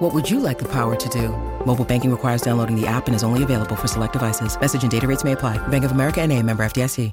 [0.00, 1.28] What would you like the power to do?
[1.66, 4.58] Mobile banking requires downloading the app and is only available for select devices.
[4.58, 5.58] Message and data rates may apply.
[5.68, 7.12] Bank of America and a member FDIC.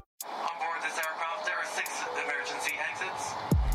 [0.58, 3.32] board this aircraft, there are six emergency exits.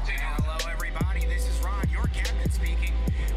[0.10, 1.26] Hello, everybody.
[1.28, 2.94] This is Ron, your captain speaking.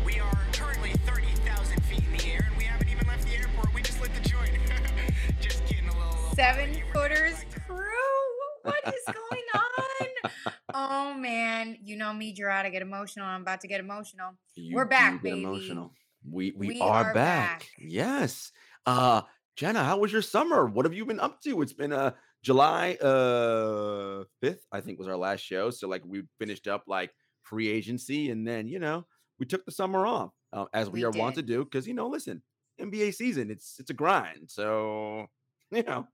[0.07, 3.75] We are currently 30,000 feet in the air, and we haven't even left the airport.
[3.75, 4.53] We just lit the joint.
[5.43, 6.09] just kidding, a little.
[6.09, 6.85] little Seven funny.
[6.95, 7.85] footers crew.
[8.63, 9.36] What is going on?
[10.77, 12.67] Oh man, you know me, Gerard.
[12.67, 13.27] I get emotional.
[13.27, 14.33] I'm about to get emotional.
[14.55, 15.43] You We're back, get baby.
[15.43, 15.93] Emotional.
[16.31, 17.61] We we, We are, are back.
[17.61, 17.69] back.
[17.79, 18.53] Yes.
[18.85, 19.23] Uh
[19.57, 20.67] Jenna, how was your summer?
[20.67, 21.63] What have you been up to?
[21.63, 22.13] It's been uh
[22.43, 25.71] July uh 5th, I think was our last show.
[25.71, 29.07] So like we finished up like free agency and then, you know,
[29.39, 31.95] we took the summer off uh, as we, We are wont to do cuz you
[31.95, 32.43] know, listen,
[32.81, 34.51] NBA season, it's it's a grind.
[34.51, 35.27] So,
[35.71, 36.07] you know,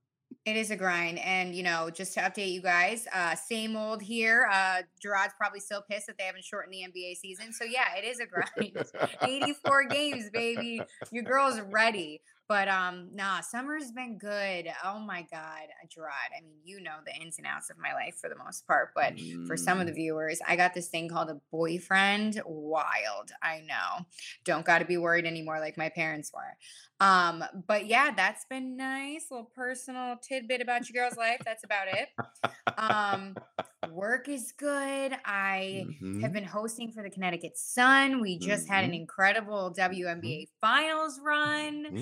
[0.45, 1.19] It is a grind.
[1.19, 4.49] And, you know, just to update you guys, uh, same old here.
[4.53, 7.53] Uh, Gerard's probably still pissed that they haven't shortened the NBA season.
[7.53, 8.87] So, yeah, it is a grind.
[9.23, 10.83] 84 games, baby.
[11.11, 12.21] Your girl's ready.
[12.53, 14.69] But um, nah, summer's been good.
[14.85, 16.13] Oh my God, Gerard.
[16.37, 18.91] I mean, you know the ins and outs of my life for the most part.
[18.95, 19.15] But
[19.47, 22.43] for some of the Mm, viewers, I got this thing called a boyfriend.
[22.45, 23.33] Wild.
[23.43, 24.05] I know.
[24.45, 26.59] Don't got to be worried anymore like my parents were.
[27.07, 29.29] Um, but yeah, that's been nice.
[29.31, 31.41] little personal tidbit about your girl's life.
[31.47, 32.11] That's about it.
[32.77, 33.39] Um,
[33.85, 35.13] work is good.
[35.25, 35.89] I
[36.21, 38.21] have mhm, been hosting for the Connecticut Sun.
[38.21, 41.95] We just had an mhm, incredible WNBA finals run.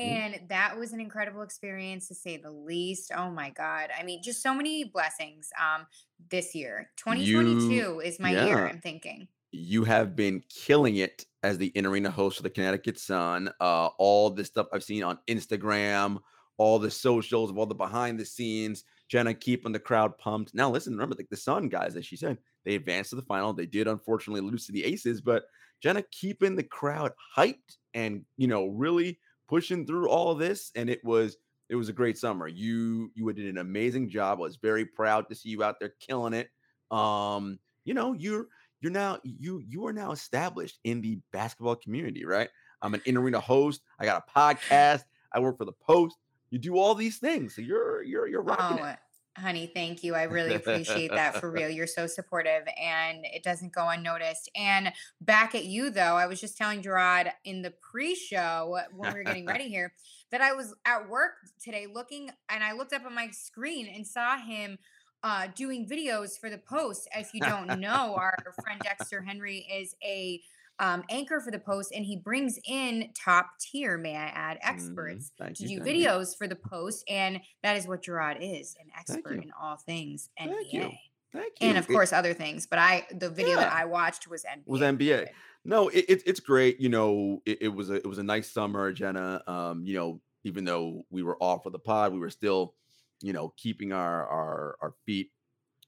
[0.00, 0.22] Mhm, mhm.
[0.36, 3.10] And that was an incredible experience to say the least.
[3.16, 3.90] Oh my God.
[3.98, 5.86] I mean, just so many blessings um
[6.30, 6.90] this year.
[7.14, 8.66] You 2022 is my year.
[8.66, 9.28] I'm thinking.
[9.52, 13.50] you have been killing it as the in arena host for the Connecticut Sun.
[13.60, 16.18] Uh, all this stuff I've seen on Instagram,
[16.56, 20.54] all the socials of all the behind the scenes, Jenna keeping the crowd pumped.
[20.54, 23.52] Now, listen, remember like the Sun guys, as she said, they advanced to the final.
[23.52, 25.44] They did unfortunately lose to the Aces, but
[25.82, 30.88] Jenna keeping the crowd hyped and you know really pushing through all of this, and
[30.90, 31.36] it was
[31.68, 32.46] it was a great summer.
[32.48, 34.38] You you did an amazing job.
[34.38, 36.48] I was very proud to see you out there killing it.
[36.90, 38.46] Um, you know, you're
[38.80, 42.48] you're now you you are now established in the basketball community, right?
[42.82, 43.80] I'm an in arena host.
[43.98, 45.04] I got a podcast.
[45.32, 46.16] I work for the Post.
[46.50, 48.98] You do all these things, so you're you're you're rocking Oh, it.
[49.36, 50.14] Honey, thank you.
[50.14, 51.68] I really appreciate that for real.
[51.70, 54.50] You're so supportive and it doesn't go unnoticed.
[54.54, 59.12] And back at you, though, I was just telling Gerard in the pre show when
[59.12, 59.92] we were getting ready here
[60.30, 61.32] that I was at work
[61.62, 64.78] today looking and I looked up on my screen and saw him.
[65.24, 67.08] Uh, doing videos for the post.
[67.16, 70.42] If you don't know, our friend Dexter Henry is a
[70.82, 74.60] um, anchor for the post, and he brings in top tier, may I add, Mhm.
[74.74, 75.78] experts Thank to you.
[75.78, 76.06] do Thank you.
[76.06, 80.28] videos for the post, and that is what Gerard is an expert in all things
[80.36, 80.80] Thank you.
[80.82, 80.98] NBA.
[81.32, 81.68] Thank you.
[81.68, 84.64] And of course, other things, but I the video that I watched was NBA.
[84.66, 85.28] was NBA.
[85.64, 86.80] No, it, it, it's great.
[86.80, 89.42] You know, it, it was a it was a nice summer, Jenna.
[89.46, 92.74] Um, you know, even though we were off of the pod, we were still,
[93.20, 95.30] you know, keeping our our our feet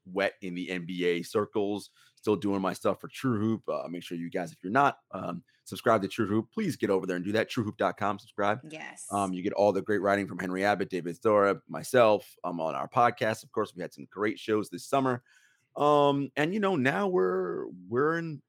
[0.06, 1.90] wet in the NBA circles.
[2.24, 3.68] Still doing my stuff for True Hoop.
[3.68, 6.88] Uh, make sure you guys, if you're not um, subscribed to True Hoop, please get
[6.88, 7.50] over there and do that.
[7.50, 8.18] TrueHoop.com.
[8.18, 8.60] Subscribe.
[8.70, 9.04] Yes.
[9.10, 12.26] Um, you get all the great writing from Henry Abbott, David Thorpe, myself.
[12.42, 13.42] Um, on our podcast.
[13.44, 15.22] Of course, we had some great shows this summer.
[15.76, 18.40] Um, and you know, now we're we're in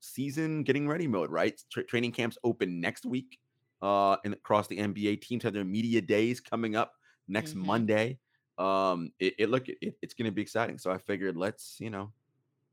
[0.00, 1.60] season getting ready mode, right?
[1.70, 3.38] Tra- training camps open next week.
[3.82, 6.94] Uh, and across the NBA teams have their media days coming up
[7.28, 7.66] next Mhm.
[7.66, 8.18] Monday.
[8.56, 10.78] Um, it, it look it, it's going to be exciting.
[10.78, 12.10] So I figured let's you know,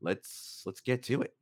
[0.06, 1.34] let's let's get to it.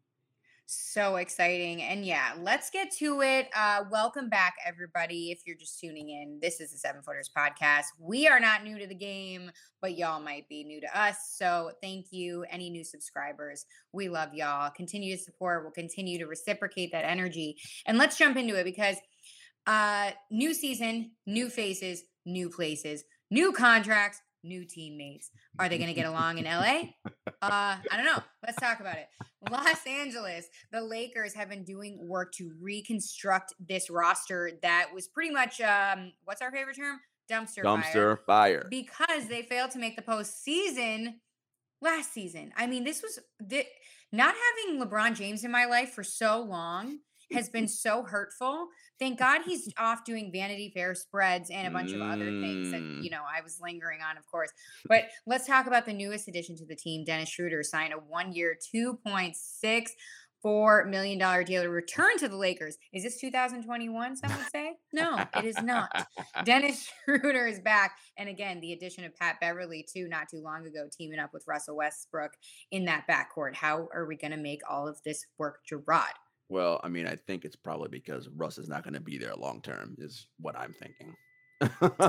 [0.65, 1.83] So exciting.
[1.83, 3.49] And yeah, let's get to it.
[3.55, 5.29] Uh, welcome back, everybody.
[5.29, 7.83] If you're just tuning in, this is the Seven Footers podcast.
[7.99, 11.17] We are not new to the game, but y'all might be new to us.
[11.35, 13.65] So thank you, any new subscribers.
[13.91, 14.71] We love y'all.
[14.71, 15.63] Continue to support.
[15.63, 17.57] We'll continue to reciprocate that energy.
[17.85, 18.95] And let's jump into it because
[19.67, 25.31] uh, new season, new faces, new places, new contracts, new teammates.
[25.59, 26.83] Are they going to get along in LA?
[27.41, 28.23] Uh, I don't know.
[28.41, 29.09] Let's talk about it.
[29.51, 35.29] Los Angeles, the Lakers have been doing work to reconstruct this roster that was pretty
[35.29, 37.01] much um, what's our favorite term?
[37.29, 38.65] Dumpster, Dumpster fire.
[38.69, 41.15] because they failed to make the postseason
[41.81, 42.53] last season.
[42.55, 43.19] I mean, this was
[43.49, 43.67] thi-
[44.13, 44.33] not
[44.65, 46.99] having LeBron James in my life for so long
[47.33, 48.67] has been so hurtful.
[48.99, 52.81] Thank God he's off doing Vanity Fair spreads and a bunch of other things that,
[52.81, 53.03] Mm.
[53.03, 54.51] you know, I was lingering on, of course.
[54.87, 57.03] But let's talk about the newest addition to the team.
[57.03, 62.77] Dennis Schroeder signed a one year, $2.64 million deal to return to the Lakers.
[62.93, 64.73] Is this 2021, some would say?
[64.93, 66.07] No, it is not.
[66.45, 67.97] Dennis Schroeder is back.
[68.17, 71.43] And again, the addition of Pat Beverley, too, not too long ago, teaming up with
[71.47, 72.31] Russell Westbrook
[72.71, 73.55] in that backcourt.
[73.55, 76.13] How are we going to make all of this work, Gerard?
[76.49, 79.33] Well, I mean, I think it's probably because Russ is not going to be there
[79.35, 81.15] long term, is what I'm thinking.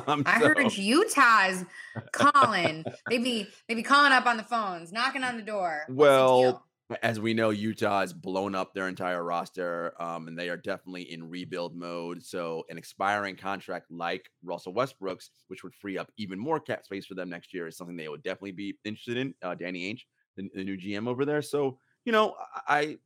[0.09, 1.65] Um, I so- heard Utah's
[2.13, 2.85] calling.
[3.09, 5.85] They be they be calling up on the phones, knocking on the door.
[5.87, 6.67] The Well,
[7.03, 11.11] as we know, Utah has blown up their entire roster, um, and they are definitely
[11.13, 12.23] in rebuild mode.
[12.23, 17.07] So, an expiring contract like Russell Westbrook's, which would free up even more cap space
[17.07, 19.35] for them next year, is something they would definitely be interested in.
[19.43, 20.03] Uh, Danny Ainge,
[20.37, 21.43] the, the new GM over there.
[21.43, 22.35] So, you know,
[22.69, 22.99] I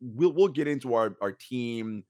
[0.00, 2.04] we'll we'll get into our our team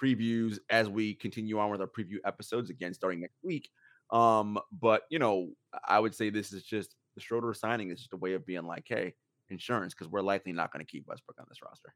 [0.00, 3.68] previews as we continue on with our preview episodes again starting next week.
[4.10, 5.50] Um, but you know,
[5.86, 8.64] I would say this is just the Schroeder signing is just a way of being
[8.64, 9.14] like, hey,
[9.48, 11.94] insurance because we're likely not going to keep Westbrook on this roster.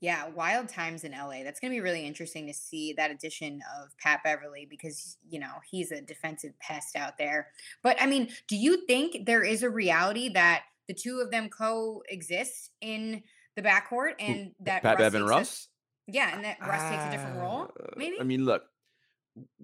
[0.00, 1.42] Yeah, wild times in LA.
[1.42, 5.40] That's going to be really interesting to see that addition of Pat Beverley because, you
[5.40, 7.48] know, he's a defensive pest out there.
[7.82, 11.48] But I mean, do you think there is a reality that the two of them
[11.48, 13.22] coexist in
[13.62, 15.68] the backcourt and that Pat Russ Bev and takes a- Russ.
[16.06, 17.72] yeah, and that Russ takes a different role?
[17.80, 18.20] Uh, Maybe?
[18.20, 18.62] I mean, look,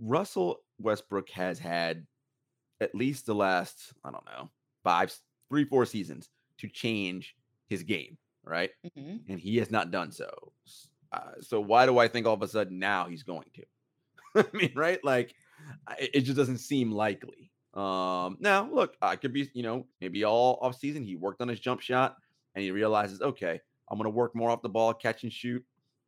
[0.00, 2.06] Russell Westbrook has had
[2.80, 4.50] at least the last, I don't know,
[4.82, 5.14] five,
[5.48, 7.34] three, four seasons to change
[7.68, 8.70] his game, right?
[8.96, 9.20] Mhm.
[9.28, 10.52] and he has not done so.
[11.12, 13.64] Uh, so why do I think all of a sudden now he's going to?
[14.52, 15.02] I mean, right?
[15.04, 15.34] Like,
[15.98, 17.50] it it just doesn't seem likely.
[17.74, 21.48] Um, now, look, I could be, you know, maybe all off season he worked on
[21.48, 22.16] his jump shot
[22.54, 23.60] and he realizes, okay,
[23.94, 25.64] I'm going to work more off the ball, catch and shoot.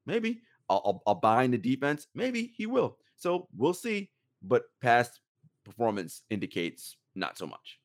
[0.06, 2.08] Maybe I'll, I'll, I'll buy into defense.
[2.14, 2.98] Maybe he will.
[3.16, 4.10] So we'll see.
[4.42, 5.20] But past
[5.64, 7.78] performance indicates not so much.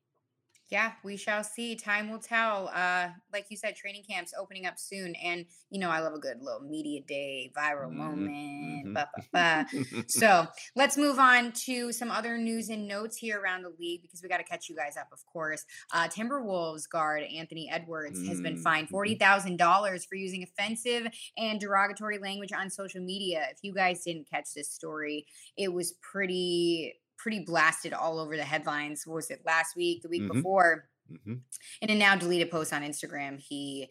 [0.72, 1.76] Yeah, we shall see.
[1.76, 2.70] Time will tell.
[2.74, 6.20] Uh, like you said, training camps opening up soon, and you know I love a
[6.20, 8.88] good little media day, viral Mhm, moment.
[8.88, 8.94] mhm.
[8.94, 9.68] Ba, ba, ba.
[10.08, 14.24] So let's move on to some other news and notes here around the league because
[14.24, 15.66] we got to catch you guys up, of course.
[15.94, 18.92] Uh, Timberwolves guard Anthony Edwards has been Mm, fined mhm.
[18.92, 21.06] forty thousand dollars for using offensive
[21.38, 23.46] and derogatory language on social media.
[23.52, 25.26] If you guys didn't catch this story,
[25.58, 29.06] it was pretty pretty blasted all over the headlines.
[29.06, 30.34] What was it last week, the week Mhm.
[30.34, 30.88] before?
[31.12, 31.42] Mhm.
[31.82, 33.90] in a now deleted post on Instagram, he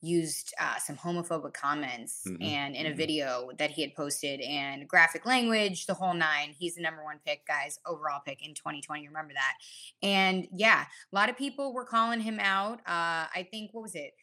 [0.00, 2.96] used uh, some homophobic comments Mhm, and in a mhm.
[2.96, 6.54] video that he had posted and graphic language, the whole nine.
[6.58, 9.06] He's the number one pick, guys, overall pick in 2020.
[9.06, 9.58] Remember that.
[10.02, 12.78] And yeah, a lot of people were calling him out.
[12.80, 14.14] Uh, I think, what was it?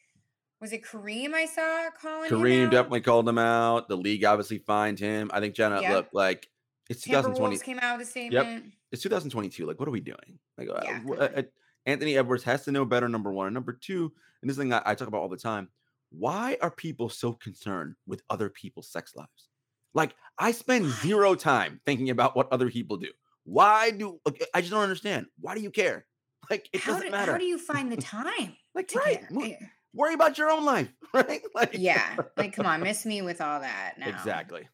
[0.60, 3.88] Was it Kareem I saw calling him Kareem definitely called him out.
[3.88, 5.30] The league obviously fined him.
[5.34, 5.94] I think Jenna, Yeah.
[5.94, 6.50] look, like
[6.90, 7.56] it's 2020.
[7.56, 8.64] Timberwolves came out with a statement.
[8.64, 8.74] Yep.
[8.92, 9.66] It's 2022.
[9.66, 10.40] Like, what are we doing?
[10.58, 11.42] Like, uh, Yeah, uh, uh,
[11.86, 13.08] Anthony Edwards has to know better.
[13.08, 15.70] Number one, and number two, and this thing I, I talk about all the time.
[16.12, 19.50] Why are people so concerned with other people's sex lives?
[19.94, 23.10] Like, I spend zero time thinking about what other people do.
[23.44, 25.28] Why do like, I just don't understand?
[25.40, 26.06] Why do you care?
[26.50, 27.32] Like, it how, doesn't do, matter.
[27.34, 29.28] how do you find the time like, to right?
[29.30, 29.44] care?
[29.44, 31.42] Eh, Worry about your own life, right?
[31.54, 34.08] Like, Yeah, like come on, miss me with all that now.
[34.08, 34.68] exactly,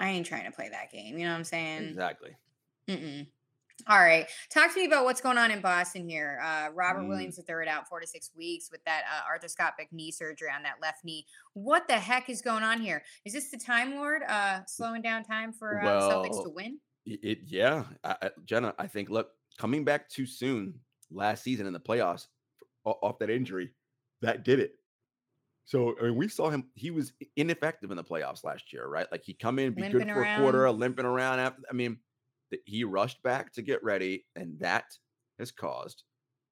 [0.00, 1.16] I ain't trying to play that game.
[1.18, 1.84] You know what I'm saying?
[1.90, 2.30] exactly.
[2.88, 3.26] Mm-mm.
[3.86, 4.26] All right.
[4.52, 6.40] Talk to me about what's going on in Boston here.
[6.42, 7.08] Uh, Robert Mm.
[7.08, 10.76] Williams III out four to six weeks with that uh, arthroscopic knee surgery on that
[10.82, 11.24] left knee.
[11.54, 13.02] What the heck is going on here?
[13.24, 16.78] Is this the Time Lord uh, slowing down time for uh, the Celtics to win?
[17.06, 18.74] It- yeah, I, I, Jenna.
[18.78, 20.74] I think look coming back too soon
[21.10, 22.26] last season in the playoffs
[22.84, 23.70] off that injury,
[24.22, 24.74] that did it.
[25.64, 29.10] So I mean, we saw him; he was ineffective in the playoffs last year, right?
[29.12, 30.78] Like he come in, be Limping good for a quarter, around.
[30.78, 31.38] limping around.
[31.38, 32.00] After, I mean,
[32.50, 34.98] th- he rushed back to get ready, and that
[35.38, 36.04] has caused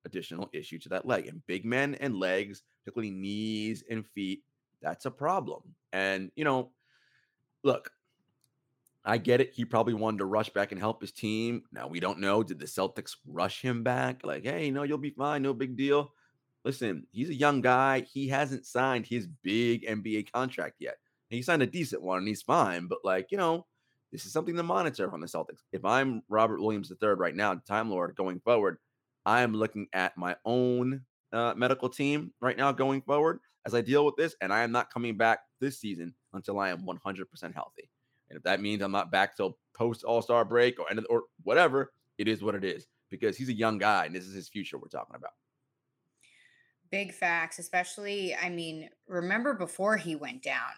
[0.05, 1.27] additional issue to that leg.
[1.27, 4.45] And big men and legs, particularly knees and feet,
[4.81, 5.75] that's a problem.
[5.93, 6.73] And you know,
[7.65, 7.93] look,
[9.05, 9.55] I get it.
[9.55, 11.65] He probably wanted to rush back and help his team.
[11.73, 12.43] Now we don't know.
[12.43, 14.25] Did the Celtics rush him back?
[14.25, 15.43] Like, hey, no, you'll be fine.
[15.43, 16.13] No big deal.
[16.69, 18.01] Listen, he's a young guy.
[18.01, 20.97] He hasn't signed his big NBA contract yet.
[21.31, 22.89] He signed a decent one and he's fine.
[22.89, 23.65] But like, you know,
[24.13, 25.63] this is something to monitor from the Celtics.
[25.73, 28.77] If I'm Robert Williams III right now, Time Lord going forward,
[29.25, 31.01] I am looking at my own
[31.33, 34.71] uh, medical team right now going forward as I deal with this, and I am
[34.71, 37.89] not coming back this season until I am 100% healthy.
[38.29, 41.07] And if that means I'm not back till post All Star break or end of,
[41.09, 44.35] or whatever, it is what it is because he's a young guy and this is
[44.35, 45.33] his future we're talking about.
[46.91, 50.71] Big facts, especially, I mean, remember before he went down,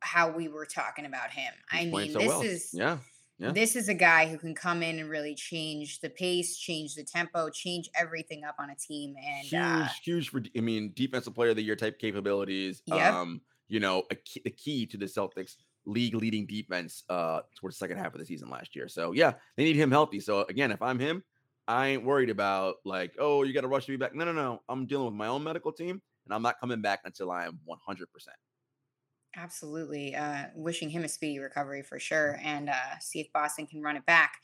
[0.00, 1.52] how we were talking about him.
[1.70, 2.42] He's I mean, so this well.
[2.42, 2.98] is Yeah.
[3.38, 3.52] Yeah.
[3.52, 7.04] this is a guy who can come in and really change the pace, change the
[7.04, 9.14] tempo, change everything up on a team.
[9.22, 10.42] And huge, uh, huge for.
[10.56, 12.82] I mean, defensive player of the year type capabilities.
[12.86, 13.12] Yep.
[13.12, 17.76] Um, you know, a key, a key to the Celtics league leading defense uh towards
[17.76, 18.88] the second half of the season last year.
[18.88, 20.18] So yeah, they need him healthy.
[20.18, 21.22] So again, if I'm him,
[21.68, 24.14] I ain't worried about like, oh, you got to rush me back.
[24.14, 24.62] No, no, no.
[24.68, 27.58] I'm dealing with my own medical team, and I'm not coming back until I am
[27.64, 28.12] 100.
[28.12, 28.36] percent
[29.36, 33.82] absolutely uh, wishing him a speedy recovery for sure and uh, see if Boston can
[33.82, 34.38] run it back.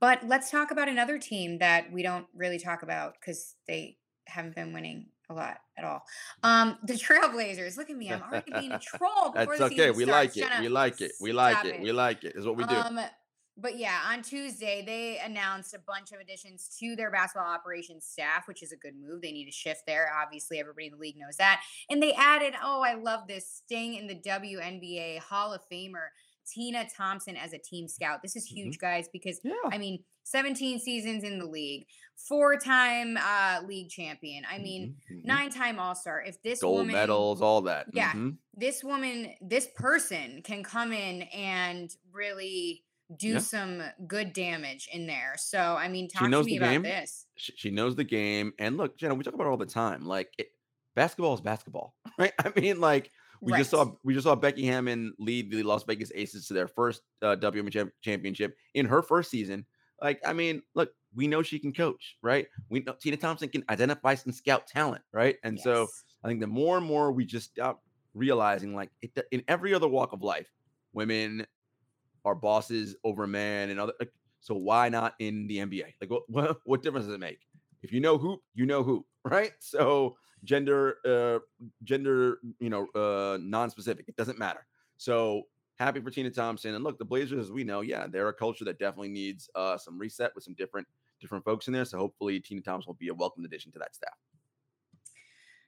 [0.00, 4.54] But let's talk about another team that we don't really talk about because they haven't
[4.54, 6.02] been winning a lot at all.
[6.42, 7.76] Um, the Trailblazers.
[7.76, 8.10] Look at me.
[8.10, 9.90] I'm already being a troll before That's okay.
[9.90, 10.36] We starts.
[10.36, 10.48] like it.
[10.48, 10.72] Shut We up.
[10.72, 11.12] like it.
[11.20, 11.80] We like Stop it.
[11.82, 12.32] We like it.
[12.36, 12.74] Is what we do.
[12.74, 13.00] Um,
[13.56, 18.48] but yeah, on Tuesday they announced a bunch of additions to their basketball operations staff,
[18.48, 19.22] which is a good move.
[19.22, 20.10] They need a shift there.
[20.22, 21.62] Obviously, everybody in the league knows that.
[21.90, 26.08] And they added, oh, I love this, staying in the WNBA Hall of Famer
[26.46, 28.20] Tina Thompson as a team scout.
[28.22, 28.54] This is Mhm.
[28.54, 29.52] huge, guys, because yeah.
[29.70, 34.44] I mean, 17 seasons in the league, four-time uh, league champion.
[34.50, 35.24] I mean, Mhm, mhm.
[35.24, 36.22] nine-time All-Star.
[36.22, 37.86] If this gold woman, medals, all that.
[37.92, 38.12] Yeah.
[38.12, 38.38] Mhm.
[38.54, 42.84] this woman, this person can come in and really
[43.16, 43.38] do Yeah.
[43.38, 45.34] some good damage in there.
[45.36, 46.82] So, I mean, talk to me about game.
[46.82, 47.26] this.
[47.36, 48.52] She, she knows the game.
[48.58, 50.06] And look, Jenna, we talk about it all the time.
[50.06, 50.48] Like it,
[50.94, 52.32] basketball is basketball, right?
[52.38, 56.12] I mean, like we just saw we just saw Becky Hammon lead the Las Vegas
[56.14, 59.66] Aces to their first uh, WNBA championship in her first season.
[60.00, 62.46] Like, I mean, look, we know she can coach, right?
[62.68, 65.36] We know Tina Thompson can identify some scout talent, right?
[65.44, 65.86] And so
[66.24, 67.82] I think the more and more we just stop
[68.14, 70.48] realizing, like, it, in every other walk of life,
[70.92, 71.46] women
[72.24, 73.92] are bosses over man and other.
[73.98, 75.94] Like, so why not in the NBA?
[76.00, 77.40] Like, what, what what difference does it make?
[77.82, 79.52] If you know hoop, you know hoop, right?
[79.58, 81.38] So gender, uh,
[81.84, 84.06] gender, you know, uh, non-specific.
[84.08, 84.66] It doesn't matter.
[84.96, 85.42] So
[85.78, 86.74] happy for Tina Thompson.
[86.74, 89.78] And look, the Blazers, as we know, yeah, they're a culture that definitely needs uh
[89.78, 90.86] some reset with some different
[91.20, 91.84] different folks in there.
[91.84, 94.14] So hopefully Tina Thompson will be a welcome addition to that staff.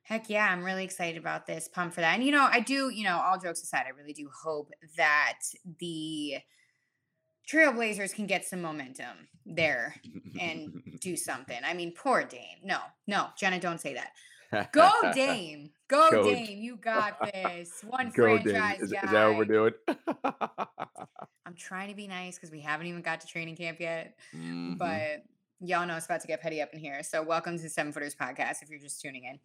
[0.05, 1.67] Heck yeah, I'm really excited about this.
[1.67, 2.15] Pumped for that.
[2.15, 5.39] And you know, I do, you know, all jokes aside, I really do hope that
[5.81, 6.35] the
[7.51, 9.95] Trailblazers can get some momentum there
[10.39, 11.59] and do something.
[11.65, 12.59] I mean, poor Dame.
[12.63, 14.73] No, no, Jenna, don't say that.
[14.73, 15.71] Go Dame.
[15.89, 16.25] Go Go.
[16.25, 16.59] Dame.
[16.59, 17.83] You got this.
[17.83, 19.11] One Go, franchise Is, is guy.
[19.11, 19.73] that what we're doing?
[21.47, 24.17] I'm trying to be nice because we haven't even got to training camp yet.
[24.37, 24.77] Mhm.
[24.79, 25.25] But
[25.61, 27.03] y'all know it's about to get petty up in here.
[27.03, 29.39] So welcome to the Seven Footers podcast if you're just tuning in.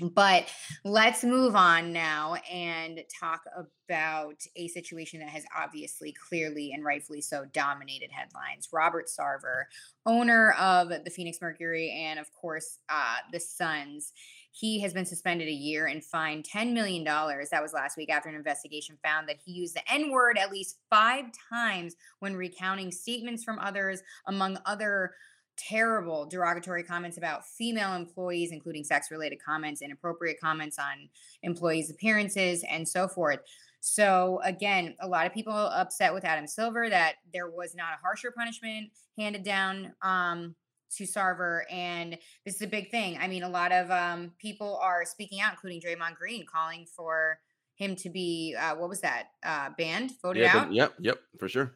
[0.00, 0.52] But
[0.84, 7.20] let's move on now and talk about a situation that has obviously, clearly, and rightfully
[7.20, 8.68] so dominated headlines.
[8.72, 9.64] Robert Sarver,
[10.04, 14.12] owner of the Phoenix Mercury and, of course, uh, the Suns,
[14.50, 17.04] he has been suspended a year and fined $10 million.
[17.04, 20.50] That was last week after an investigation found that he used the N word at
[20.50, 25.12] least five times when recounting statements from others, among other
[25.56, 31.08] terrible derogatory comments about female employees, including sex related comments, inappropriate comments on
[31.42, 33.40] employees' appearances, and so forth.
[33.80, 38.00] So, again, a lot of people upset with Adam Silver that there was not a
[38.02, 40.54] harsher punishment handed down um,
[40.96, 41.62] to Sarver.
[41.70, 43.18] And this is a big thing.
[43.20, 47.38] I mean, a lot of um, people are speaking out, including Draymond Green, calling for
[47.74, 50.72] him to be, uh, what was that, uh, banned, voted Yeah, out?
[50.72, 51.74] yep, yep, for sure.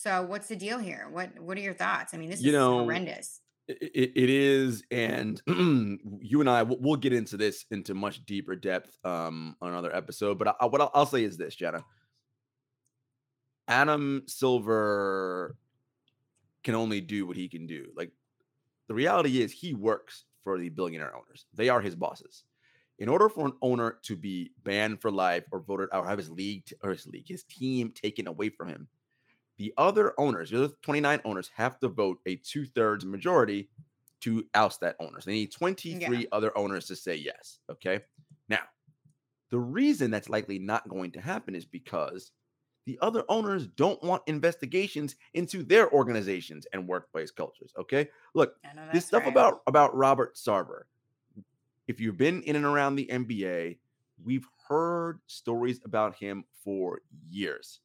[0.00, 1.08] So, what's the deal here?
[1.12, 2.14] What What are your thoughts?
[2.14, 3.42] I mean, this You is know, horrendous.
[3.68, 8.56] It, it, is, and you and I we'll, we'll get into this into much deeper
[8.56, 10.38] depth um, on another episode.
[10.38, 11.84] But I, what I'll, I'll say is this, Jenna:
[13.68, 15.56] Adam Silver
[16.64, 17.88] can only do what he can do.
[17.94, 18.10] Like
[18.88, 22.44] the reality is, he works for the billionaire owners; they are his bosses.
[22.98, 26.16] In order for an owner to be banned for life or voted out, or have
[26.16, 28.88] his league t- or his league, his team taken away from him,
[29.60, 33.68] the other owners, the other 29 owners, have to vote a two thirds majority
[34.20, 35.20] to oust that owner.
[35.20, 37.58] So they need 23 other owners to say yes.
[37.70, 38.00] Okay.
[38.48, 38.60] Now,
[39.50, 42.30] the reason that's likely not going to happen is because
[42.86, 47.74] the other owners don't want investigations into their organizations and workplace cultures.
[47.78, 48.08] Okay.
[48.32, 48.54] Look,
[48.94, 49.30] this stuff right.
[49.30, 50.84] about about Robert Sarver.
[51.86, 53.76] If you've been in and around the NBA,
[54.24, 57.80] we've heard stories about him for years.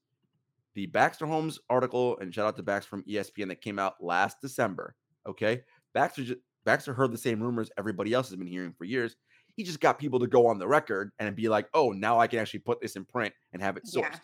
[0.76, 4.38] The Baxter Holmes article, and shout out to Baxter from ESPN that came out last
[4.42, 4.96] December.
[5.28, 5.62] Okay,
[5.94, 9.16] Baxter ju- Baxter heard the same rumors everybody else has been hearing for years.
[9.56, 12.28] He just got people to go on the record and be like, "Oh, now I
[12.28, 14.20] can actually put this in print and have it sourced." Yeah.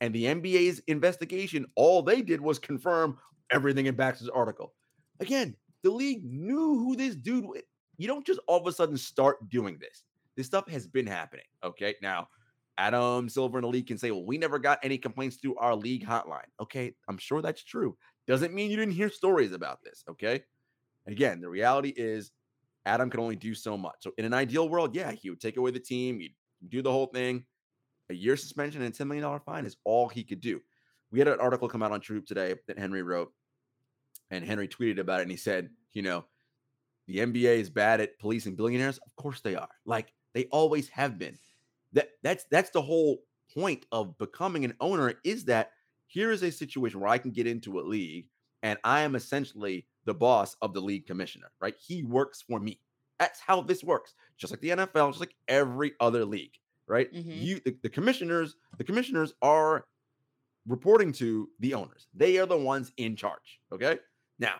[0.00, 3.18] And the NBA's investigation, all they did was confirm
[3.50, 4.74] everything in Baxter's article.
[5.20, 7.54] Again, the league knew who this dude wa-
[7.98, 10.02] you don't just all of a sudden start doing this.
[10.36, 11.44] This stuff has been happening.
[11.62, 11.94] Okay.
[12.02, 12.28] Now,
[12.78, 15.74] Adam Silver and the league can say, well, we never got any complaints through our
[15.74, 16.30] league mm-hmm.
[16.30, 16.48] hotline.
[16.60, 16.94] Okay.
[17.08, 17.96] I'm sure that's true.
[18.26, 20.04] Doesn't mean you didn't hear stories about this.
[20.10, 20.42] Okay.
[21.06, 22.32] Again, the reality is
[22.86, 23.96] Adam can only do so much.
[24.00, 26.34] So in an ideal world, yeah, he would take away the team, he'd
[26.68, 27.44] do the whole thing.
[28.10, 30.60] A year suspension and a $10 million fine is all he could do.
[31.10, 33.32] We had an article come out on TrueHoop today that Henry wrote,
[34.30, 36.24] and Henry tweeted about it, and he said, you know,
[37.06, 38.98] the NBA is bad at policing billionaires.
[38.98, 39.68] Of course they are.
[39.84, 41.38] Like they always have been.
[41.94, 43.18] That that's that's the whole
[43.54, 45.72] point of becoming an owner is that
[46.06, 48.28] here is a situation where I can get into a league
[48.62, 51.74] and I am essentially the boss of the league commissioner, right?
[51.78, 52.80] He works for me.
[53.18, 54.14] That's how this works.
[54.36, 56.54] Just like the NFL, just like every other league,
[56.86, 57.12] right?
[57.12, 57.40] Mhm.
[57.42, 59.86] You the, the commissioners, the commissioners are
[60.66, 62.08] reporting to the owners.
[62.14, 63.60] They are the ones in charge.
[63.72, 63.98] Okay.
[64.38, 64.56] Now,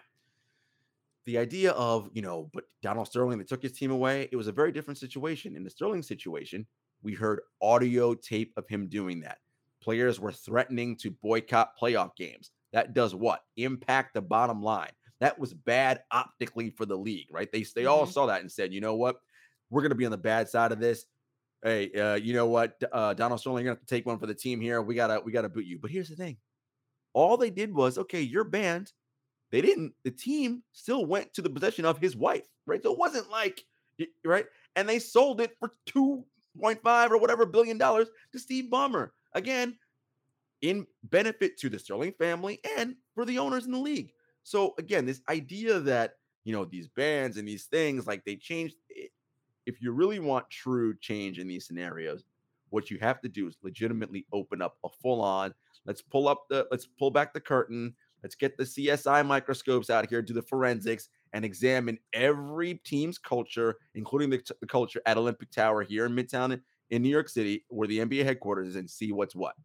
[1.27, 4.29] the idea of, you know, but Donald Sterling, they took his team away.
[4.31, 5.57] It was a very different situation.
[5.57, 6.67] In the Sterling situation,
[7.05, 9.39] we heard audio tape of him doing that.
[9.83, 12.51] Players were threatening to boycott playoff games.
[12.73, 13.43] That does what?
[13.57, 14.91] Impact the bottom line.
[15.21, 17.51] That was bad optically for the league, right?
[17.53, 18.13] They they all Mhm.
[18.13, 19.21] saw that and said, you know what?
[19.71, 21.07] We're going to be on the bad side of this.
[21.63, 22.83] Hey, uh, you know what?
[22.93, 24.83] Uh, Donald Sterling, you're going to have to take one for the team here.
[24.83, 25.79] We gotta we gotta boot you.
[25.79, 26.37] But here's the thing:
[27.13, 28.93] all they did was, okay, you're banned.
[29.51, 29.95] They didn't.
[30.05, 32.83] The team still went to the possession of his wife, right?
[32.83, 33.65] So it wasn't like
[34.25, 34.47] right,
[34.77, 36.27] and they sold it for two
[36.59, 39.11] point five or whatever billion dollars to Steve Ballmer.
[39.33, 39.77] Again,
[40.63, 44.13] in benefit to the Sterling family and for the owners in the league.
[44.45, 48.73] So again, this idea that you know these bans and these things like they change.
[49.67, 52.25] If you really want true change in these scenarios,
[52.71, 55.55] what you have to do is legitimately open up a full on.
[55.87, 56.67] Let's pull up the.
[56.71, 57.95] Let's pull back the curtain.
[58.23, 63.77] Let's get the CSI microscopes out here, do the forensics, and examine every team's culture,
[63.95, 67.89] including the, the culture at Olympic Tower here in Midtown in, New York City, where
[67.89, 69.57] the NBA headquarters is, and see what's what.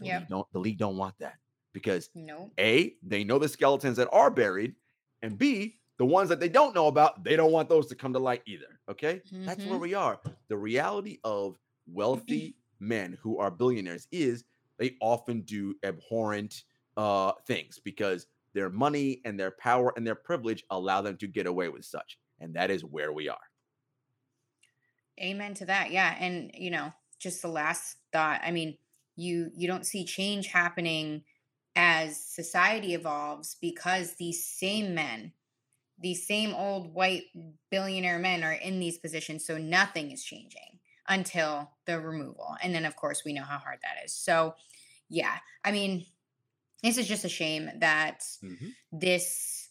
[0.00, 1.38] Yeah, don't the league don't want that
[1.72, 2.10] because
[2.58, 4.76] a they know the skeletons that are buried,
[5.22, 8.12] and b the ones that they don't know about they don't want those to come
[8.12, 8.80] to light either.
[8.88, 9.80] Okay, that's where Mhm.
[9.80, 10.20] we are.
[10.48, 14.44] The reality of wealthy men who are billionaires is
[14.78, 16.64] they often do abhorrent
[16.96, 21.46] uh things because their money and their power and their privilege allow them to get
[21.46, 23.38] away with such, and that is where we are.
[25.20, 25.90] Amen to that.
[25.90, 28.40] Yeah, and you know, just the last thought.
[28.44, 28.76] I mean,
[29.16, 31.22] you you don't see change happening
[31.76, 35.32] as society evolves because these same men,
[35.98, 37.24] these same old white
[37.70, 42.56] billionaire men are in these positions, so nothing is changing until the removal.
[42.62, 44.14] And then of course, we know how hard that is.
[44.14, 44.54] So,
[45.08, 45.36] yeah.
[45.64, 46.06] I mean,
[46.82, 48.22] this is just a shame that
[48.92, 49.68] this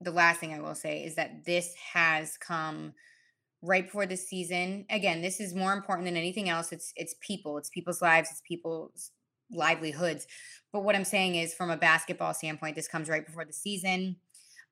[0.00, 2.92] the last thing I will say is that this has come
[3.62, 4.86] right before the season.
[4.90, 6.70] Again, this is more important than anything else.
[6.72, 9.10] It's it's people, it's people's lives, it's people's
[9.50, 10.26] livelihoods.
[10.72, 14.16] But what I'm saying is from a basketball standpoint, this comes right before the season.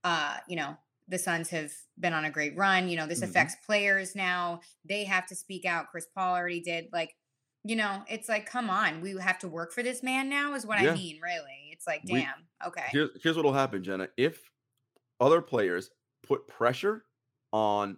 [0.04, 0.76] Uh, you know,
[1.08, 2.88] the Suns have been on a great run.
[2.88, 3.24] You know, this Mhm.
[3.30, 4.60] affects players now.
[4.84, 5.88] They have to speak out.
[5.90, 6.88] Chris Paul already did.
[6.92, 7.16] Like,
[7.66, 10.66] you know, it's like, come on, we have to work for this man now, is
[10.66, 10.92] what Yeah.
[10.92, 11.70] I mean, really.
[11.72, 12.86] It's like, We- damn, okay.
[12.90, 14.08] Here's here's what'll happen, Jenna.
[14.16, 14.40] If
[15.20, 15.90] other players
[16.22, 17.04] put pressure
[17.52, 17.96] on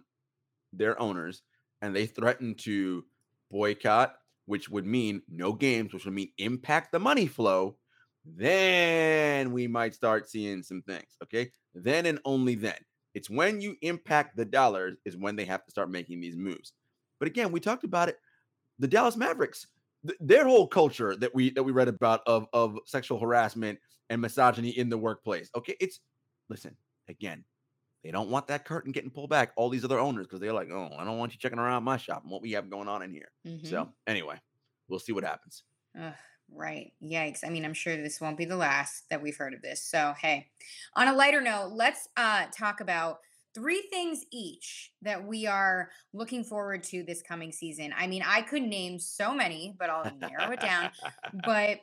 [0.73, 1.41] their owners
[1.81, 3.05] and they threaten to
[3.51, 7.77] boycott, which would mean no games, which would mean impact the money flow,
[8.25, 11.17] then we might start seeing some things.
[11.23, 11.51] Okay.
[11.73, 12.77] Then and only then.
[13.13, 16.73] It's when you impact the dollars is when they have to start making these moves.
[17.19, 18.17] But again, we talked about it.
[18.79, 19.67] The Dallas Mavericks,
[20.07, 24.21] th- their whole culture that we that we read about of of sexual harassment and
[24.21, 25.49] misogyny in the workplace.
[25.55, 25.99] Okay, it's
[26.49, 26.75] listen
[27.07, 27.43] again.
[28.03, 29.51] They don't want that curtain getting pulled back.
[29.57, 31.97] All these other owners because they're like, oh, I don't want you checking around my
[31.97, 33.29] shop and what we have going on in here.
[33.45, 33.67] Mhm.
[33.67, 34.39] So anyway,
[34.87, 35.63] we'll see what happens.
[35.99, 36.13] Ugh,
[36.49, 36.93] right.
[37.03, 37.43] Yikes.
[37.43, 39.83] I mean, I'm sure this won't be the last that we've heard of this.
[39.83, 40.49] So, hey,
[40.93, 43.19] on a lighter note, let's uh, talk about
[43.55, 47.93] three things each that we are looking forward to this coming season.
[47.97, 50.91] I mean, I could name so many, but I'll narrow it down.
[51.33, 51.81] But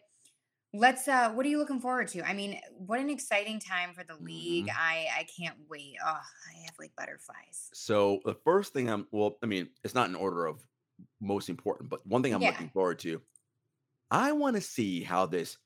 [0.75, 2.23] let's uh what are you looking forward to?
[2.23, 4.69] I mean, what an exciting time for the league.
[4.69, 4.77] Mhm.
[4.77, 5.97] I I can't wait.
[6.05, 7.73] Oh, I have like butterflies.
[7.73, 10.63] So the first thing I'm well, I mean, it's not in order of
[11.21, 12.47] most important, but one thing I'm Yeah.
[12.47, 13.23] looking forward to.
[14.11, 15.59] I want to see how this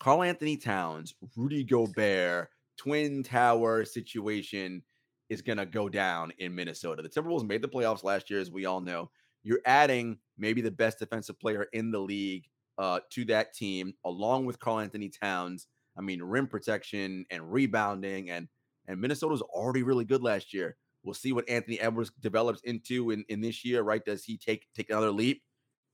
[0.00, 4.84] Karl-Anthony Towns, Rudy Gobert, Twin Tower situation
[5.32, 7.02] is going to go down in Minnesota.
[7.02, 9.10] The Timberwolves made the playoffs last year, as we all know.
[9.42, 12.44] You're adding maybe the best defensive player in the league
[12.78, 15.66] uh, to that team, along with Karl-Anthony Towns.
[15.96, 18.48] I mean, rim protection and rebounding, and
[18.86, 20.76] and Minnesota was already really good last year.
[21.02, 24.04] We'll see what Anthony Edwards develops into in, in this year, right?
[24.04, 25.42] Does he take take another leap?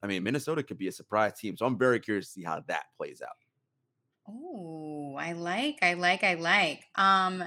[0.03, 1.57] I mean, Minnesota could be a surprise team.
[1.57, 3.37] So I'm very curious to see how that plays out.
[4.29, 6.85] Oh, I like, I like, I like.
[6.94, 7.44] Um,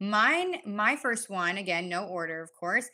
[0.00, 2.88] mine, my first one, again, no order, of course,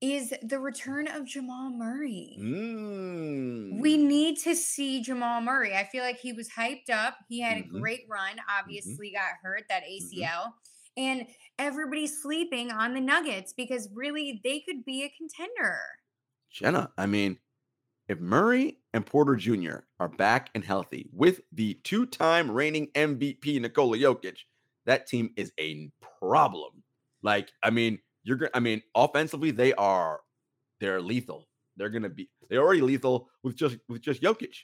[0.00, 2.38] is the return of Jamal Murray.
[2.38, 3.80] Mm.
[3.80, 5.74] We need to see Jamal Murray.
[5.76, 7.18] I feel like he was hyped up.
[7.28, 7.64] He had Mhm.
[7.64, 10.54] a great run, obviously got hurt that ACL.
[10.96, 15.80] And everybody's sleeping on the Nuggets because really they could be a contender.
[16.50, 17.38] Jenna, I mean,
[18.08, 19.80] if Murray and Porter Jr.
[20.00, 24.38] are back and healthy with the two time reigning MVP Nikola Jokic,
[24.86, 26.82] that team is a problem.
[27.22, 30.20] Like, I mean, you're to, I mean, offensively, they are,
[30.80, 31.48] they're lethal.
[31.76, 34.54] They're going to be, they're already lethal with just, with just Jokic.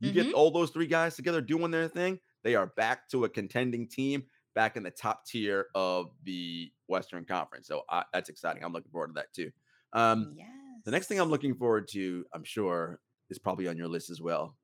[0.00, 3.28] You get all those three guys together doing their thing, they are back to a
[3.28, 4.24] contending team,
[4.54, 7.66] back in the top tier of the Western Conference.
[7.66, 8.62] So I, that's exciting.
[8.62, 9.50] I'm looking forward to that too.
[9.94, 10.46] Um, yes.
[10.84, 13.00] the next thing I'm looking forward to, I'm sure,
[13.30, 14.56] is probably on your list as well.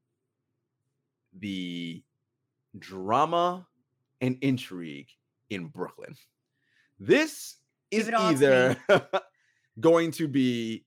[1.39, 2.03] The
[2.79, 3.67] drama
[4.21, 5.09] and intrigue
[5.51, 6.15] in Brooklyn.
[6.99, 7.57] This
[7.91, 8.77] is either
[9.81, 10.85] going to be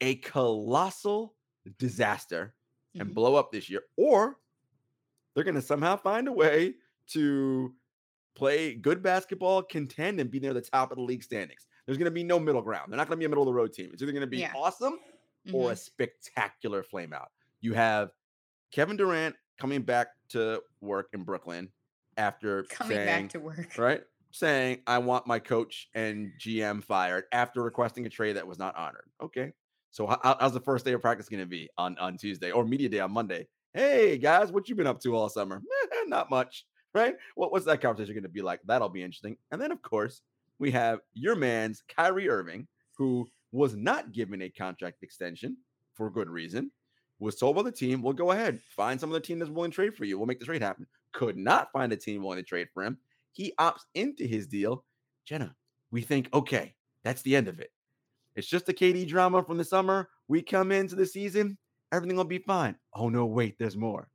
[0.00, 1.34] a colossal
[1.78, 2.54] disaster
[2.94, 3.14] and Mhm.
[3.14, 4.38] blow up this year, or
[5.34, 6.74] they're going to somehow find a way
[7.08, 7.74] to
[8.34, 11.66] play good basketball, contend, and be near the top of the league standings.
[11.84, 12.92] There's going to be no middle ground.
[12.92, 13.90] They're not going to be a middle of the road team.
[13.92, 14.52] It's either going to be Yeah.
[14.54, 14.98] awesome
[15.52, 15.78] or a Mhm.
[15.78, 17.32] spectacular flame out.
[17.60, 18.12] You have
[18.70, 21.72] Kevin Durant coming back to work in Brooklyn
[22.16, 23.74] after coming saying, back to work.
[23.78, 24.02] right?
[24.30, 28.76] Saying, I want my coach and GM fired after requesting a trade that was not
[28.76, 29.08] honored.
[29.22, 29.52] Okay.
[29.90, 32.64] So, how, how's the first day of practice going to be on, on Tuesday or
[32.64, 33.46] media day on Monday?
[33.72, 35.62] Hey, guys, what you been up to all summer?
[36.06, 37.14] not much, right?
[37.34, 38.60] What, what's that conversation going to be like?
[38.66, 39.36] That'll be interesting.
[39.50, 40.22] And then, of course,
[40.58, 45.56] we have your man's Kyrie Irving, who was not given a contract extension
[45.94, 46.70] for good reason,
[47.18, 49.74] was told by the team, "We'll go ahead, find some other team that's willing to
[49.74, 50.18] trade for you.
[50.18, 50.86] We'll make the trade happen.
[51.12, 52.98] Could not find a team willing to trade for him.
[53.32, 54.84] He opts into his deal.
[55.24, 55.54] Jenna,
[55.90, 57.70] we think, okay, that's the end of it.
[58.34, 60.08] It's just a KD drama from the summer.
[60.28, 61.56] We come into the season,
[61.92, 62.76] everything will be fine.
[62.94, 64.08] Oh, no, wait, there's more.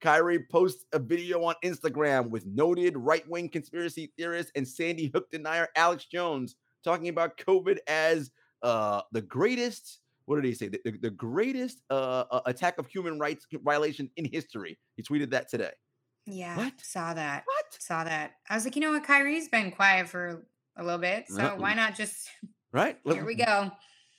[0.00, 5.30] Kyrie posts a video on Instagram with noted right wing conspiracy theorist and Sandy Hook
[5.30, 8.30] denier Alex Jones talking about COVID as
[8.62, 10.00] uh, the greatest.
[10.26, 10.68] What did he say?
[10.68, 14.78] The, the- the greatest uh, uh, attack of human rights violation in history.
[14.96, 15.72] He tweeted that today.
[16.26, 16.56] Yeah.
[16.56, 16.72] What?
[16.80, 17.42] Saw that.
[17.46, 17.66] What?
[17.82, 18.32] Saw that.
[18.48, 19.04] I was like, you know what?
[19.04, 21.26] Kyrie's been quiet for a little bit.
[21.28, 21.56] So Uh-uh.
[21.56, 22.28] why not just
[22.72, 22.98] Right?
[23.04, 23.70] Here we go.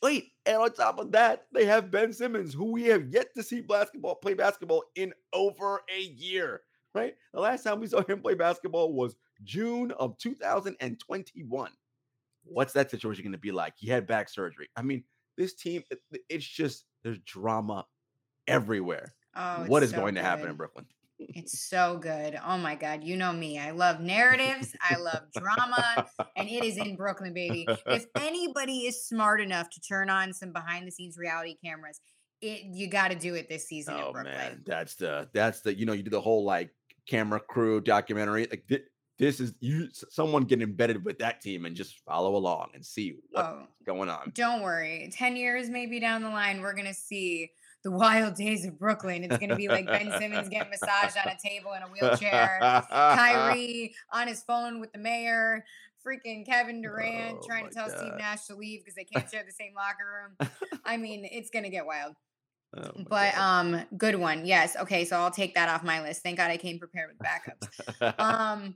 [0.03, 3.41] Wait, and on top of that, they have Ben Simmons, who we have yet to
[3.41, 6.61] see basketball play basketball in over a year.
[6.93, 7.15] Right?
[7.33, 11.71] The last time we saw him play basketball was June of 2021.
[12.43, 13.73] What's that situation going to be like?
[13.77, 14.69] He had back surgery.
[14.75, 15.03] I mean,
[15.37, 17.85] this team, it- it- it's just there's drama
[18.47, 19.13] everywhere.
[19.35, 20.55] Oh, what is so going to happen in.
[20.55, 20.85] Brooklyn?
[21.17, 22.37] It's so good.
[22.45, 23.03] Oh my God.
[23.03, 23.57] You know me.
[23.57, 24.75] I love narratives.
[24.81, 26.05] I love drama.
[26.37, 27.65] And it is in Brooklyn, baby.
[27.87, 32.01] If anybody is smart enough to turn on some behind the scenes reality cameras,
[32.41, 34.33] it you got to do it this season in Oh Brooklyn.
[34.35, 36.71] man, that's the that's the you know you do the whole like
[37.07, 38.83] camera crew documentary like thi-
[39.17, 43.15] this is you someone get embedded with that team and just follow along and see
[43.31, 44.31] what's Oh, going on.
[44.35, 45.09] don't worry.
[45.13, 47.51] 10 years maybe down the line, we're going to see
[47.83, 49.23] the wild days of Brooklyn.
[49.23, 52.59] It's going to be like Ben Simmons getting massaged on a table in a wheelchair.
[52.91, 55.63] Kyrie on his phone with the mayor,
[56.05, 59.43] freaking Kevin Durant Oh trying to tell Steve Nash to leave because they can't share
[59.45, 60.49] the same locker room.
[60.85, 62.15] I mean, it's gonna get wild.
[62.75, 63.65] Oh But God.
[63.75, 64.45] um, good one.
[64.45, 64.75] Yes.
[64.75, 66.23] Okay, so I'll take that off my list.
[66.23, 68.19] Thank God I came prepared with backups.
[68.19, 68.75] um,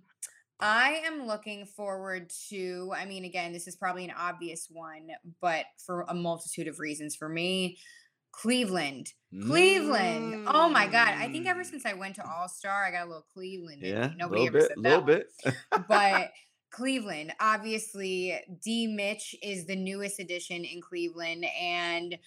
[0.59, 2.91] I am looking forward to.
[2.95, 5.07] I mean, again, this is probably an obvious one,
[5.41, 7.15] but for a multitude of reasons.
[7.15, 7.77] For me,
[8.31, 9.13] Cleveland.
[9.47, 10.45] Cleveland.
[10.47, 11.09] Oh my God.
[11.17, 11.65] I think ever Mm.
[11.69, 13.81] since I went to All Star, I got a little Cleveland.
[13.81, 14.85] yeah, Nobody little ever bit, said that.
[14.85, 15.87] A little bit.
[15.87, 16.31] but
[16.71, 18.87] Cleveland, obviously, D.
[18.87, 22.17] Mitch is the newest addition in Cleveland, and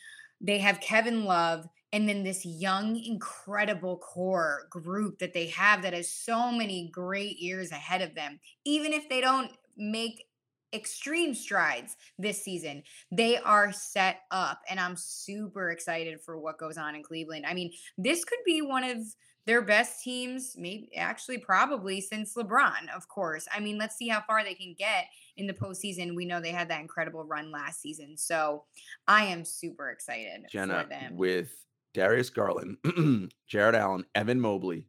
[0.40, 5.92] they have Kevin Love, and then this young, incredible core group that they have that
[5.92, 8.40] has so many great years ahead of them.
[8.64, 10.24] Even if they don't make
[10.72, 16.78] extreme strides this season, they are set up, and I'm super excited for what goes
[16.78, 17.44] on in Cleveland.
[17.46, 18.98] I mean, this could be one of
[19.44, 23.46] their best teams, maybe actually probably since LeBron, of course.
[23.54, 26.14] I mean, let's see how far they can get in the postseason.
[26.14, 28.16] We know they had that incredible run last season.
[28.16, 28.64] So
[29.08, 31.16] I am super excited Jenna for them.
[31.16, 31.52] with
[31.94, 32.78] Darius Garland,
[33.46, 34.86] Jarrett Allen, Evan Mobley,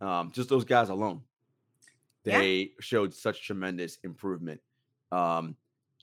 [0.00, 1.22] um, just those guys alone,
[2.24, 2.38] Yeah.
[2.38, 4.60] they showed such tremendous improvement.
[5.12, 5.56] Um,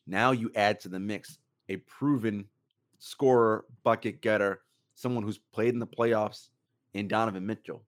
[0.05, 1.37] Now you add to the mix
[1.69, 2.45] a proven
[2.99, 4.61] scorer, bucket getter,
[4.95, 6.49] someone who's played in the playoffs
[6.93, 7.83] in Donovan Mitchell.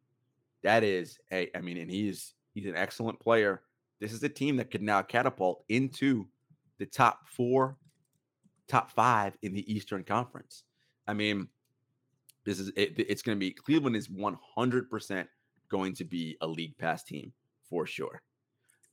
[0.63, 3.63] That is a, I mean, and he's he's an excellent player.
[3.99, 6.27] This is a team that could now catapult into
[6.79, 7.77] the top four,
[8.67, 10.63] top five in the Eastern Conference.
[11.07, 11.47] I mean,
[12.45, 15.27] this is it, it's going to be Cleveland is 100%
[15.69, 17.31] going to be a league pass team
[17.69, 18.21] for sure.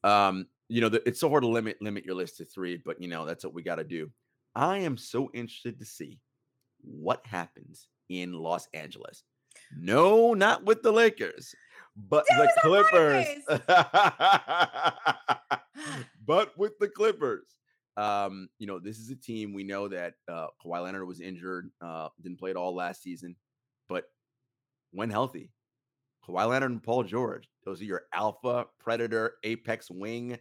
[0.04, 3.00] Um, you know, the, it's so hard to limit limit your list to three, but
[3.00, 4.10] you know that's what we got to do.
[4.54, 6.18] I am so interested to see
[6.80, 9.22] what happens in Los Angeles.
[9.78, 11.54] No, not with the Lakers,
[11.96, 13.26] but That the Clippers.
[16.26, 17.46] but with the Clippers.
[17.98, 21.70] Um, you know, this is a team we know that uh Kawhi Leonard was injured,
[21.82, 23.36] uh, didn't play at all last season,
[24.92, 25.50] when healthy,
[26.26, 30.38] Kawhi Leonard and Paul George, those are your alpha, predator, apex wing,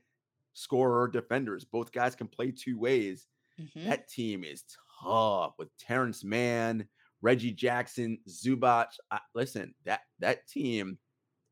[0.53, 1.65] scorer, defenders.
[1.65, 3.27] Both guys can play two ways.
[3.59, 3.85] Mhm.
[3.85, 4.63] That team is
[5.01, 6.87] tough with Terance Mann,
[7.21, 8.87] Reggie Jackson, Zubac.
[9.09, 10.97] I, listen, that that team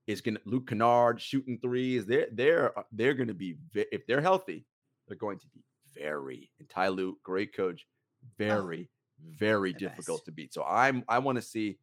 [0.08, 2.06] is gonna Luke Kennard shooting threes.
[2.06, 4.66] They're they're uh, they're gonna be if they're healthy,
[5.08, 7.88] they're going to be very and Ty Lue, great coach,
[8.38, 10.26] very very Oh, the difficult best.
[10.26, 10.54] to beat.
[10.54, 11.80] So I'm I want to see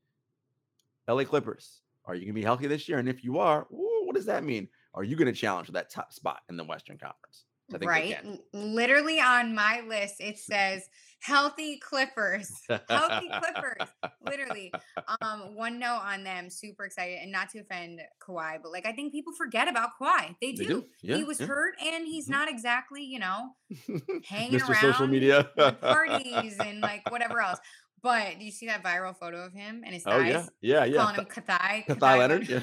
[1.09, 1.81] LA Clippers.
[2.05, 2.99] Are you gonna be healthy this year?
[2.99, 4.69] And if you are, ooh, what does that mean?
[4.95, 7.45] Are you gonna challenge for that top spot in the Western Conference?
[7.75, 8.17] I think right?
[8.53, 10.89] Literally on my list, it says
[11.21, 12.49] healthy Clippers.
[12.89, 13.89] healthy Clippers.
[14.25, 14.73] Literally.
[15.21, 18.93] Um, one note on them, super excited, and not to offend Kawhi, but like I
[18.93, 20.35] think people forget about Kawhi.
[20.41, 20.63] They do.
[20.63, 20.85] They do.
[21.01, 21.47] Yeah, he was yeah.
[21.47, 22.33] hurt and he's Mhm.
[22.33, 23.51] not exactly, you know,
[24.25, 24.75] hanging Mr.
[24.75, 25.45] Social around Media.
[25.81, 27.59] parties and like whatever else.
[28.07, 30.97] But do you see that viral photo of him and his oh yeah, yeah, yeah.
[30.99, 31.85] Calling him Kathai.
[31.87, 32.49] Kathai Leonard.
[32.49, 32.63] Leonard.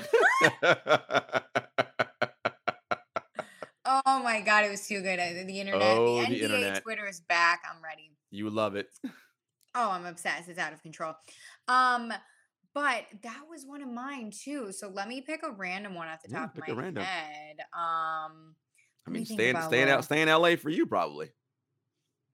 [0.64, 0.76] Yeah.
[3.86, 5.20] Oh my god, it was too good.
[5.20, 6.84] Uh, The internet, Oh, the the NBA internet.
[6.84, 7.62] Twitter is back.
[7.70, 8.16] I'm ready.
[8.32, 8.88] you love it.
[9.76, 10.48] Oh, I'm obsessed.
[10.50, 11.16] It's out of control.
[11.68, 12.14] Um,
[12.76, 14.72] but that was one of mine too.
[14.72, 17.04] So let me pick a random one off the Yeah, top pick of my random.
[17.04, 17.56] head.
[17.74, 18.54] Um,
[19.08, 21.32] I mean, staying staying out, staying LA for you probably,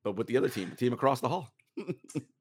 [0.04, 1.50] but with the other team, the team across the hall.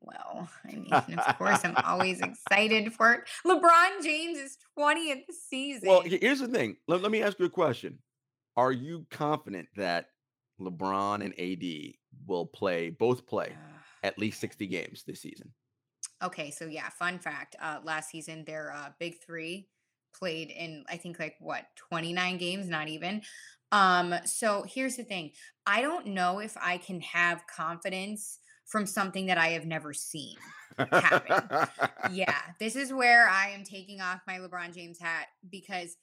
[0.00, 3.20] Well, I mean, of course, I'm always excited for it.
[3.46, 5.88] LeBron James is 20th season.
[5.88, 6.76] Well, here's the thing.
[6.86, 7.98] Let, let me ask you a question.
[8.56, 10.06] Are you confident that
[10.60, 11.94] LeBron and AD
[12.26, 13.54] will play both play
[14.02, 15.52] at least 60 games this season?
[16.22, 17.56] Okay, so yeah, fun fact.
[17.60, 19.68] Uh last season their uh big 3
[20.12, 23.22] played in I think like what, 29 games, not even.
[23.70, 25.30] Um so here's the thing.
[25.66, 30.38] I don't know if I can have confidence from something that I have never seen.
[30.92, 31.50] happen.
[32.04, 35.96] Yeah, this is where I am taking off my LeBron James hat because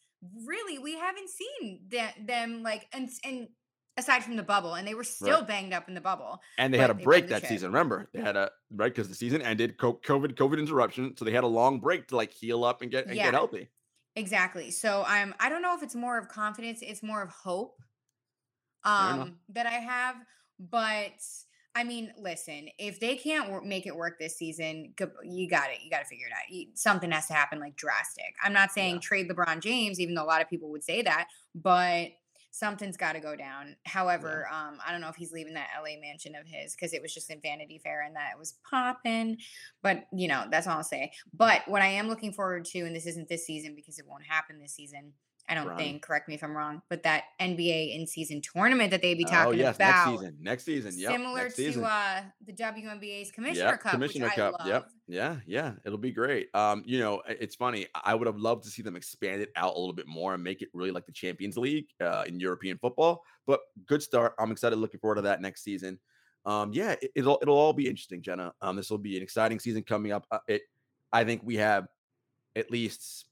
[0.46, 3.50] really we haven't seen that them like and and
[3.98, 6.42] aside from the bubble and they were still banged up in the bubble.
[6.58, 7.70] And they had a But they won break that season.
[7.72, 9.78] Remember, they had a right because the season ended.
[9.78, 13.10] COVID, COVID interruption, so they had a long break to like heal up and get
[13.10, 13.26] and Yeah.
[13.26, 13.70] get healthy.
[14.16, 14.72] Exactly.
[14.72, 17.82] So I'm I don't know if it's more of confidence, it's more of hope
[18.84, 20.18] um that I have,
[20.60, 21.14] but
[21.76, 25.80] I mean, listen, if they can't wor- make it work this season, you got it.
[25.84, 26.50] You got to figure it out.
[26.50, 28.34] You, something has to happen like drastic.
[28.42, 29.02] I'm not saying Yeah.
[29.02, 32.12] trade LeBron James, even though a lot of people would say that, but
[32.52, 33.76] something's got to go down.
[33.86, 37.02] However, um, I don't know if he's leaving that LA mansion of his because it
[37.02, 39.38] was just in Vanity Fair and that it was popping.
[39.84, 41.12] But you know, that's all I'll say.
[41.34, 44.24] But what I am looking forward to, and this isn't this season because it won't
[44.26, 45.12] happen this season.
[45.48, 45.78] I don't Right.
[45.78, 46.02] think.
[46.02, 46.82] Correct me if I'm wrong.
[46.90, 50.38] But that NBA in season tournament that they'd be oh talking yes, about, next season.
[50.42, 50.92] Next season.
[50.98, 51.12] Yep.
[51.12, 51.82] similar next season.
[51.84, 54.56] to uh, the WNBA's Commissioner Yep, Cup, Commissioner which Cup.
[54.60, 54.68] I love.
[54.68, 54.90] Yep.
[55.08, 55.74] Yeah, yeah.
[55.86, 56.50] It'll be great.
[56.56, 57.88] Um, you know, it's funny.
[58.04, 60.44] I would have loved to see them expand it out a little bit more and
[60.44, 63.24] make it really like the Champions League uh, in European football.
[63.46, 64.34] But good start.
[64.40, 64.78] I'm excited.
[64.78, 66.00] Looking forward to that next season.
[66.46, 68.54] Um, yeah, it, it'll it'll all be interesting, Jenna.
[68.62, 70.26] Um, this will be an exciting season coming up.
[70.32, 70.62] Uh, it,
[71.14, 71.88] I think we have
[72.56, 73.26] at least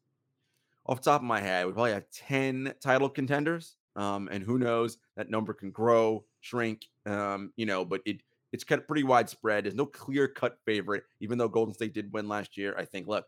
[0.86, 3.76] off the top of my head, we probably have 10 title contenders.
[3.96, 8.64] Um, and who knows, that number can grow, shrink, um, you know, but it it's
[8.64, 9.66] kind of pretty widespread.
[9.66, 12.76] There's no clear cut favorite, even though Golden State did win last year.
[12.78, 13.26] I think, look,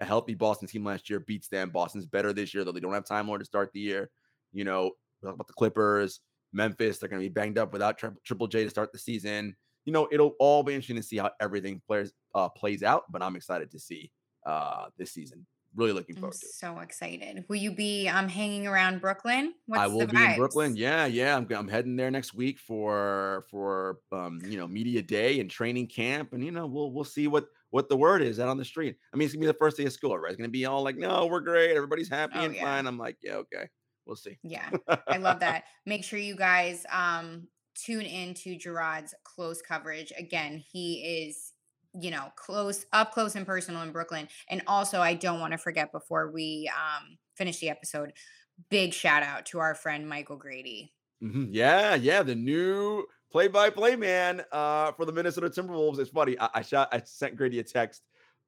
[0.00, 1.70] a healthy Boston team last year beats them.
[1.70, 4.10] Boston's better this year, though they don't have Time Lord to start the year.
[4.52, 4.90] You know,
[5.22, 6.20] we talk about the Clippers,
[6.52, 9.56] Memphis, they're going to be banged up without Tri- Triple J to start the season.
[9.86, 13.22] You know, it'll all be interesting to see how everything plays uh, plays out, but
[13.22, 14.10] I'm excited to see
[14.44, 15.46] uh, this season.
[15.76, 16.54] Really looking I'm forward to it.
[16.58, 17.44] so excited.
[17.48, 19.54] Will you be um hanging around Brooklyn?
[19.66, 20.74] What's I will be in Brooklyn.
[20.74, 21.36] Yeah, yeah.
[21.36, 25.88] I'm, I'm heading there next week for for um you know media day and training
[25.88, 28.64] camp, and you know we'll we'll see what what the word is out on the
[28.64, 28.96] street.
[29.12, 30.30] I mean, it's gonna be the first day of school, right?
[30.30, 32.64] It's gonna be all like, no, we're great, everybody's happy Oh, and yeah.
[32.64, 32.86] fine.
[32.86, 33.68] I'm like, yeah, okay,
[34.06, 34.38] we'll see.
[34.42, 34.70] Yeah,
[35.10, 35.64] I love that.
[35.84, 40.12] Make sure you guys um tune in to Gerard's close coverage.
[40.16, 41.52] Again, he is
[42.00, 45.58] you know close up close and personal in brooklyn and also i don't want to
[45.58, 48.12] forget before we um finish the episode
[48.70, 51.48] big shout out to our friend michael grady Mhm.
[51.50, 55.98] Yeah, yeah, the new play-by-play man uh, for the Minnesota Timberwolves.
[55.98, 56.38] It's funny.
[56.38, 56.88] I, I shot.
[56.92, 58.02] I sent Grady a text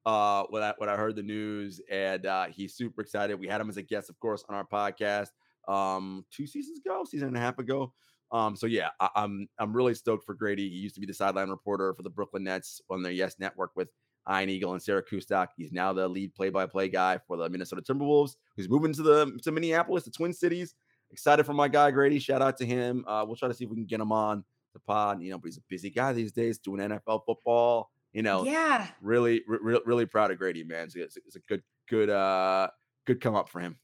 [0.05, 3.39] uh, when I when I heard the news, and uh, he's super excited.
[3.39, 5.29] We had him as a guest, of course, on our podcast
[5.67, 7.93] um, two seasons ago, season and a half ago.
[8.31, 10.69] Um, so yeah, I, I'm I'm really stoked for Grady.
[10.69, 13.71] He used to be the sideline reporter for the Brooklyn Nets on the Yes Network
[13.75, 13.89] with
[14.29, 15.47] Ian Eagle and Sarah Kustok.
[15.57, 18.35] He's now the lead play-by-play guy for the Minnesota Timberwolves.
[18.55, 20.75] Who's moving to the to Minneapolis, the Twin Cities
[21.11, 22.19] excited for my guy Grady.
[22.19, 23.03] Shout out to him.
[23.07, 25.21] Uh, we'll try to see if we can get him on the pod.
[25.21, 27.91] You know, but he's a busy guy these days doing NFL football.
[28.13, 30.89] You know, yeah really, re- really proud of Grady, man.
[30.89, 32.69] So it's, it's a good, good, uh,
[33.05, 33.77] good come up for him.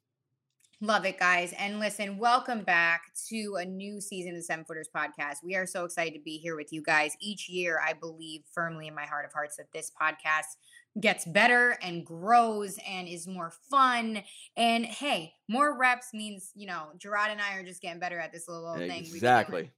[0.82, 1.54] Love it, guys.
[1.58, 5.38] And listen, welcome back to a new season of the Seven Footers podcast.
[5.42, 7.16] We are so excited to be here with you guys.
[7.22, 10.58] Each year, I believe firmly in my heart of hearts that this podcast
[11.00, 14.22] gets better and grows and is more fun.
[14.58, 18.34] And hey, more reps means, you know, Jarod and I are just getting better at
[18.34, 18.82] this little, thing.
[18.82, 19.16] we've been doing.
[19.16, 19.72] Exactly.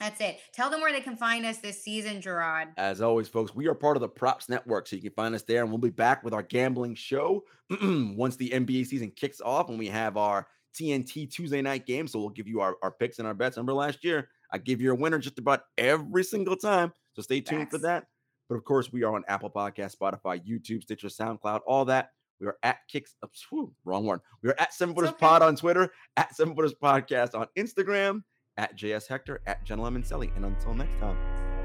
[0.00, 0.38] That's it.
[0.54, 2.68] Tell them where they can find us this season, Jarod.
[2.78, 5.42] As always, folks, we are part of the Props Network, so you can find us
[5.42, 7.44] there, and we'll be back with our gambling show
[7.82, 12.06] once the NBA season kicks off, and we have our TNT Tuesday night game.
[12.06, 13.58] So we'll give you our, our picks and our bets.
[13.58, 16.92] Remember last year, I give you a winner just about every single time.
[17.14, 18.06] So stay tuned for that.
[18.48, 22.10] But of course, we are on Apple Podcast, Spotify, YouTube, Stitcher, SoundCloud, all that.
[22.40, 23.14] We are at Kicks.
[23.50, 24.20] Whew, wrong one.
[24.42, 25.18] We are at Seven Footers okay.
[25.20, 28.22] Pod on Twitter, at Seven Footers Podcast on Instagram,
[28.60, 30.36] at JS Hector, at Jenna Lemoncelli.
[30.36, 31.16] And until next time,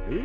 [0.08, 0.24] peace.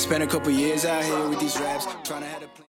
[0.00, 2.52] Spent a couple years out here with these raps, trying to have a plan.